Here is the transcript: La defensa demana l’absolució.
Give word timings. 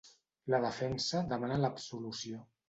La 0.53 0.61
defensa 0.63 1.21
demana 1.35 1.59
l’absolució. 1.65 2.43